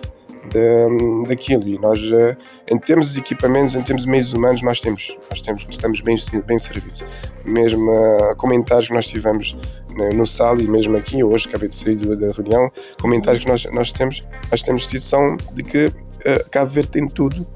de, 0.49 1.27
daquilo. 1.27 1.67
E 1.67 1.77
nós, 1.79 1.99
eh, 2.11 2.35
em 2.67 2.77
termos 2.79 3.13
de 3.13 3.19
equipamentos, 3.19 3.75
em 3.75 3.81
termos 3.81 4.03
de 4.03 4.09
meios 4.09 4.33
humanos, 4.33 4.61
nós 4.61 4.81
temos, 4.81 5.17
nós 5.29 5.41
temos, 5.41 5.65
estamos 5.69 6.01
bem, 6.01 6.15
bem 6.45 6.59
servidos. 6.59 7.03
Mesmo 7.45 7.91
uh, 7.91 8.35
comentários 8.37 8.87
que 8.87 8.93
nós 8.93 9.07
tivemos 9.07 9.57
no, 9.95 10.09
no 10.09 10.25
sal 10.27 10.59
e 10.59 10.67
mesmo 10.67 10.97
aqui, 10.97 11.23
hoje 11.23 11.47
acabei 11.47 11.69
de 11.69 11.75
sair 11.75 11.95
da 11.95 12.31
reunião, 12.31 12.71
comentários 13.01 13.43
que 13.43 13.49
nós, 13.49 13.65
nós 13.71 13.91
temos, 13.91 14.23
nós 14.51 14.63
temos 14.63 14.87
tido 14.87 15.01
são 15.01 15.37
de 15.53 15.63
que 15.63 15.85
uh, 15.87 16.49
Cabo 16.51 16.69
Verde 16.69 16.89
tem 16.89 17.07
tudo 17.07 17.47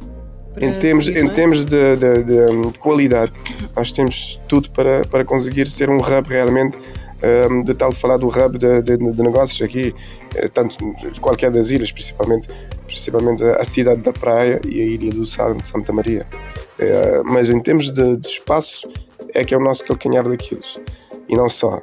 em 0.57 0.74
termos, 0.79 1.07
em 1.07 1.29
termos 1.29 1.65
de, 1.65 1.95
de, 1.95 2.24
de, 2.24 2.79
qualidade, 2.79 3.31
nós 3.75 3.91
temos 3.93 4.39
tudo 4.50 4.69
para, 4.71 5.01
para 5.05 5.24
conseguir 5.24 5.65
ser 5.65 5.89
um 5.89 5.98
hub 5.98 6.27
realmente 6.27 6.77
um, 7.23 7.63
de 7.63 7.73
tal 7.73 7.91
falar 7.91 8.17
do 8.17 8.27
hub 8.27 8.57
de, 8.57 8.81
de, 8.81 8.97
de, 8.97 9.21
negócios 9.21 9.61
aqui, 9.61 9.93
eh, 10.35 10.47
tanto 10.49 10.77
de 10.93 11.19
qualquer 11.19 11.51
das 11.51 11.69
ilhas, 11.69 11.91
principalmente, 11.91 12.47
principalmente 12.87 13.43
a 13.43 13.63
cidade 13.63 14.01
da 14.01 14.11
Praia 14.11 14.59
e 14.65 14.81
a 14.81 14.85
ilha 14.85 15.11
do 15.11 15.25
Sal 15.25 15.53
de 15.53 15.67
Santa 15.67 15.93
Maria. 15.93 16.25
É, 16.79 17.21
mas 17.23 17.49
em 17.49 17.59
termos 17.59 17.91
de, 17.91 18.17
de, 18.17 18.27
espaço, 18.27 18.89
é 19.33 19.43
que 19.43 19.53
é 19.53 19.57
o 19.57 19.61
nosso 19.61 19.85
calcanhar 19.85 20.27
daqueles. 20.27 20.79
E 21.29 21.35
não 21.35 21.47
só. 21.47 21.79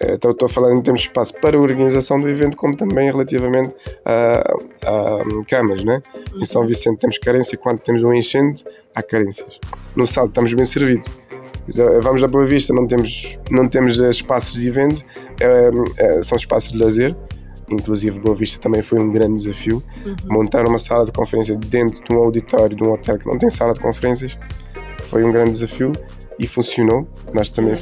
É, 0.00 0.14
então, 0.14 0.32
estou 0.32 0.46
a 0.46 0.48
falar 0.48 0.72
em 0.72 0.82
termos 0.82 1.00
de 1.00 1.08
espaço 1.08 1.34
para 1.40 1.56
a 1.56 1.60
organização 1.60 2.20
do 2.20 2.28
evento, 2.28 2.56
como 2.56 2.76
também 2.76 3.10
relativamente 3.10 3.74
a, 4.04 4.40
a 4.84 5.44
camas. 5.48 5.84
Né? 5.84 6.02
Em 6.34 6.44
São 6.44 6.66
Vicente 6.66 6.98
temos 6.98 7.18
carência, 7.18 7.56
quando 7.56 7.78
temos 7.80 8.02
um 8.02 8.12
enchente, 8.12 8.64
há 8.94 9.02
carências. 9.02 9.58
No 9.96 10.06
Sal 10.06 10.26
estamos 10.26 10.52
bem 10.52 10.64
servidos 10.64 11.21
Vamos 12.02 12.24
à 12.24 12.28
Boa 12.28 12.44
Vista, 12.44 12.72
não 12.72 12.86
temos, 12.86 13.38
não 13.50 13.68
temos 13.68 14.00
eh, 14.00 14.10
espaços 14.10 14.60
de 14.60 14.66
evento, 14.66 15.04
é, 15.40 15.70
é, 15.98 16.22
são 16.22 16.36
espaços 16.36 16.72
de 16.72 16.78
lazer. 16.78 17.16
Inclusive, 17.70 18.18
Boa 18.18 18.34
Vista 18.34 18.60
também 18.60 18.82
foi 18.82 18.98
um 18.98 19.10
grande 19.10 19.34
desafio. 19.34 19.82
Uhum. 20.04 20.16
Montar 20.24 20.66
uma 20.66 20.78
sala 20.78 21.04
de 21.04 21.12
conferência 21.12 21.56
dentro 21.56 22.02
de 22.02 22.12
um 22.12 22.18
auditório 22.18 22.76
de 22.76 22.82
um 22.82 22.92
hotel 22.92 23.16
que 23.16 23.26
não 23.26 23.38
tem 23.38 23.48
sala 23.48 23.72
de 23.72 23.80
conferências 23.80 24.36
foi 25.04 25.24
um 25.24 25.30
grande 25.30 25.52
desafio 25.52 25.92
e 26.38 26.46
funcionou. 26.46 27.06
Nós 27.32 27.50
também 27.50 27.74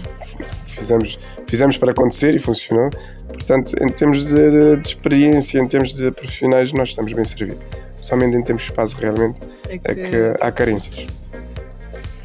fizemos, 0.67 1.19
fizemos 1.47 1.77
para 1.77 1.93
acontecer 1.93 2.35
e 2.35 2.39
funcionou. 2.39 2.91
Portanto, 3.29 3.75
em 3.81 3.89
termos 3.89 4.27
de, 4.27 4.77
de, 4.77 4.87
experiência, 4.87 5.59
em 5.59 5.67
termos 5.67 5.95
de 5.95 6.11
profissionais, 6.11 6.73
nós 6.73 6.91
estamos 6.91 7.13
bem 7.13 7.25
servidos. 7.25 7.65
Somente 8.01 8.37
em 8.37 8.43
termos 8.43 8.63
de 8.63 8.71
espaço, 8.71 8.97
realmente, 8.97 9.41
é 9.69 9.79
que, 9.79 9.91
é 9.91 9.95
que 9.95 10.17
há 10.41 10.53
carências. 10.53 11.07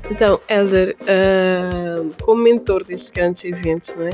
Então, 0.09 0.39
Elder, 0.49 0.95
uh, 1.01 2.13
como 2.21 2.43
mentor 2.43 2.85
destes 2.85 3.09
grandes 3.09 3.43
eventos, 3.43 3.95
não 3.95 4.07
é? 4.07 4.11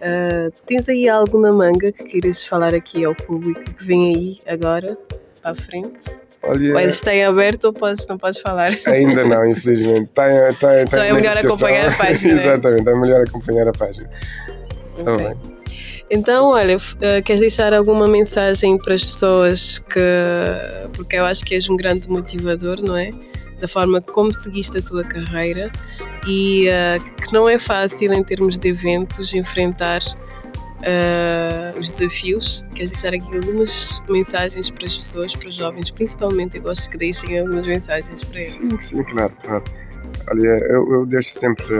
Uh, 0.00 0.52
tens 0.64 0.88
aí 0.88 1.08
algo 1.08 1.38
na 1.40 1.52
manga 1.52 1.92
que 1.92 2.04
queiras 2.04 2.42
falar 2.42 2.74
aqui 2.74 3.04
ao 3.04 3.14
público 3.14 3.60
que 3.74 3.84
vem 3.84 4.14
aí 4.14 4.36
agora, 4.46 4.96
para 5.42 5.50
a 5.50 5.54
frente? 5.54 6.18
Olha, 6.42 6.72
ou 6.72 6.80
está 6.80 7.14
em 7.14 7.24
aberto 7.24 7.64
ou 7.64 7.72
podes, 7.72 8.06
não 8.06 8.16
podes 8.16 8.40
falar? 8.40 8.72
Ainda 8.86 9.24
não, 9.24 9.44
infelizmente. 9.50 10.04
Está, 10.04 10.50
está, 10.50 10.82
então 10.82 11.02
é 11.02 11.12
melhor 11.12 11.36
acompanhar 11.36 11.88
a 11.88 11.92
página. 11.96 12.32
Exatamente, 12.32 12.88
é 12.88 12.94
melhor 12.94 13.20
acompanhar 13.22 13.68
a 13.68 13.72
página. 13.72 14.08
Tá 15.04 15.12
okay. 15.12 15.26
bem. 15.26 15.36
Então, 16.10 16.52
olha, 16.52 16.76
uh, 16.76 17.22
queres 17.22 17.40
deixar 17.40 17.74
alguma 17.74 18.08
mensagem 18.08 18.78
para 18.78 18.94
as 18.94 19.04
pessoas 19.04 19.78
que. 19.78 20.00
Porque 20.94 21.16
eu 21.16 21.24
acho 21.26 21.44
que 21.44 21.54
és 21.54 21.68
um 21.68 21.76
grande 21.76 22.08
motivador, 22.08 22.80
não 22.80 22.96
é? 22.96 23.10
Da 23.58 23.68
forma 23.68 24.00
como 24.00 24.32
seguiste 24.32 24.78
a 24.78 24.82
tua 24.82 25.02
carreira 25.04 25.70
e 26.26 26.68
uh, 26.68 27.16
que 27.16 27.32
não 27.32 27.48
é 27.48 27.58
fácil 27.58 28.12
em 28.12 28.22
termos 28.22 28.58
de 28.58 28.68
eventos 28.68 29.34
enfrentar 29.34 30.00
uh, 30.78 31.78
os 31.78 31.90
desafios. 31.90 32.64
Queres 32.74 32.90
deixar 32.90 33.14
aqui 33.14 33.36
algumas 33.36 34.02
mensagens 34.08 34.70
para 34.70 34.86
as 34.86 34.96
pessoas, 34.96 35.34
para 35.34 35.48
os 35.48 35.54
jovens, 35.54 35.90
principalmente 35.90 36.56
eu 36.56 36.62
gosto 36.62 36.90
que 36.90 36.98
deixem 36.98 37.38
algumas 37.38 37.66
mensagens 37.66 38.22
para 38.22 38.38
eles. 38.38 38.52
Sim, 38.52 38.80
sim, 38.80 39.02
claro, 39.04 39.32
claro. 39.42 39.64
Olha, 40.30 40.48
eu, 40.68 40.92
eu 40.92 41.06
deixo 41.06 41.30
sempre, 41.30 41.74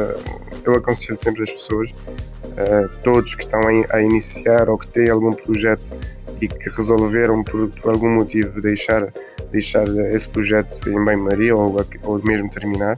eu 0.64 0.74
aconselho 0.74 1.18
sempre 1.18 1.42
as 1.42 1.52
pessoas 1.52 1.90
uh, 1.90 2.88
todos 3.04 3.34
que 3.34 3.44
estão 3.44 3.60
a, 3.60 3.96
a, 3.96 4.02
iniciar 4.02 4.68
ou 4.68 4.78
que 4.78 4.88
têm 4.88 5.10
algum 5.10 5.32
projeto 5.32 5.92
e 6.40 6.48
que 6.48 6.70
resolveram 6.70 7.42
por, 7.42 7.68
por 7.68 7.92
algum 7.92 8.10
motivo 8.10 8.60
deixar, 8.60 9.12
deixar 9.50 9.86
esse 10.12 10.28
projeto 10.28 10.88
em 10.88 11.04
bem-maria 11.04 11.54
ou, 11.54 11.76
ou 12.02 12.22
mesmo 12.24 12.48
terminar, 12.50 12.96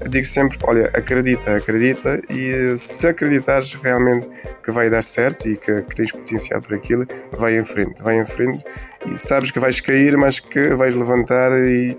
eu 0.00 0.08
digo 0.08 0.26
sempre, 0.26 0.58
olha, 0.62 0.90
acredita, 0.94 1.56
acredita 1.56 2.22
e 2.30 2.76
se 2.76 3.06
acreditares 3.06 3.74
realmente 3.74 4.26
que 4.62 4.70
vai 4.70 4.88
dar 4.88 5.04
certo 5.04 5.46
e 5.46 5.56
que, 5.56 5.82
que, 5.82 5.94
tens 5.94 6.10
potencial 6.10 6.62
para 6.62 6.76
aquilo, 6.76 7.06
vai 7.32 7.58
em 7.58 7.64
frente, 7.64 8.02
vai 8.02 8.18
em 8.18 8.24
frente 8.24 8.64
e 9.06 9.18
sabes 9.18 9.50
que 9.50 9.58
vais 9.58 9.78
cair, 9.80 10.16
mas 10.16 10.40
que 10.40 10.74
vais 10.74 10.94
levantar 10.94 11.52
e, 11.60 11.96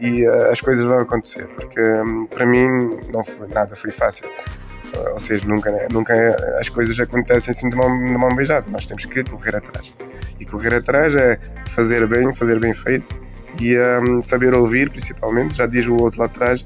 e 0.00 0.26
uh, 0.26 0.50
as 0.50 0.60
coisas 0.60 0.84
vão 0.84 0.98
acontecer, 0.98 1.46
porque 1.46 1.80
um, 1.80 2.26
para 2.26 2.44
mim 2.44 2.66
não 3.12 3.22
foi 3.22 3.46
nada, 3.46 3.76
foi 3.76 3.92
fácil 3.92 4.28
ou 5.12 5.18
seja, 5.18 5.46
nunca, 5.46 5.70
nunca 5.92 6.14
as 6.58 6.68
coisas 6.68 6.98
acontecem 6.98 7.50
assim 7.50 7.68
de 7.68 7.76
mão, 7.76 8.04
de 8.04 8.18
mão 8.18 8.34
beijada, 8.34 8.70
nós 8.70 8.86
temos 8.86 9.04
que 9.04 9.22
correr 9.24 9.56
atrás. 9.56 9.94
E 10.38 10.44
correr 10.44 10.74
atrás 10.74 11.14
é 11.14 11.38
fazer 11.66 12.06
bem, 12.06 12.32
fazer 12.32 12.58
bem 12.58 12.72
feito 12.72 13.18
e 13.60 13.76
um, 13.78 14.20
saber 14.20 14.54
ouvir, 14.54 14.90
principalmente. 14.90 15.54
Já 15.56 15.66
diz 15.66 15.86
o 15.86 15.94
outro 15.94 16.20
lá 16.20 16.26
atrás: 16.26 16.64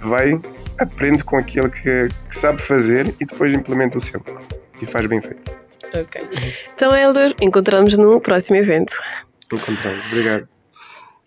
vai, 0.00 0.40
aprende 0.78 1.24
com 1.24 1.36
aquilo 1.36 1.70
que, 1.70 2.08
que 2.08 2.34
sabe 2.34 2.60
fazer 2.60 3.14
e 3.20 3.24
depois 3.24 3.52
implementa 3.52 3.98
o 3.98 4.00
seu. 4.00 4.22
E 4.80 4.86
faz 4.86 5.06
bem 5.06 5.20
feito. 5.20 5.50
Ok. 5.94 6.28
Então, 6.74 6.94
Helder, 6.94 7.34
encontramos 7.40 7.96
no 7.96 8.20
próximo 8.20 8.56
evento. 8.56 8.94
Encontramos. 9.52 10.06
Obrigado. 10.06 10.59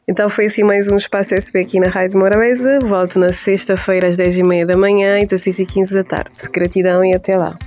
Então 0.08 0.30
foi 0.30 0.48
assim 0.48 0.64
mais 0.64 0.90
um 0.90 0.98
Espaço 0.98 1.34
SP 1.34 1.60
aqui 1.60 1.80
na 1.80 1.88
Rádio 1.88 2.20
Morabeza. 2.20 2.80
Volto 2.82 3.18
na 3.18 3.32
sexta-feira 3.32 4.08
às 4.08 4.18
10h30 4.18 4.66
da 4.66 4.78
manhã 4.78 5.20
e 5.20 5.24
às 5.24 5.30
16h15 5.30 5.94
da 5.94 6.04
tarde. 6.04 6.32
Gratidão 6.52 7.06
e 7.06 7.14
até 7.14 7.38
lá. 7.38 7.58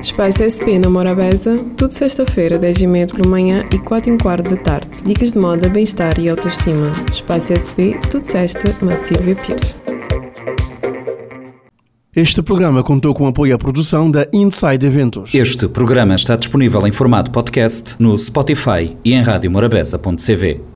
Espaço 0.00 0.42
SP 0.48 0.78
na 0.78 0.88
Morabeza, 0.88 1.58
tudo 1.76 1.92
sexta-feira, 1.92 2.58
10h30 2.58 3.16
pela 3.16 3.28
manhã 3.28 3.66
e 3.72 3.78
4 3.78 4.12
h 4.14 4.22
quarto 4.22 4.50
da 4.50 4.56
tarde. 4.56 4.88
Dicas 5.04 5.32
de 5.32 5.38
moda, 5.38 5.68
bem-estar 5.68 6.18
e 6.18 6.28
autoestima. 6.28 6.92
Espaço 7.10 7.52
SP, 7.52 8.00
tudo 8.10 8.24
sexta, 8.24 8.74
na 8.82 8.96
Silvia 8.96 9.36
Pires. 9.36 9.76
Este 12.16 12.42
programa 12.42 12.82
contou 12.82 13.14
com 13.14 13.26
apoio 13.26 13.54
à 13.54 13.58
produção 13.58 14.10
da 14.10 14.26
Inside 14.32 14.84
Eventos. 14.84 15.34
Este 15.34 15.68
programa 15.68 16.14
está 16.14 16.34
disponível 16.34 16.86
em 16.86 16.92
formato 16.92 17.30
podcast 17.30 17.94
no 17.98 18.18
Spotify 18.18 18.96
e 19.04 19.12
em 19.12 19.22
radiomorabeza.cv. 19.22 20.69